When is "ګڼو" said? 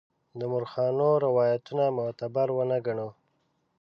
2.85-3.09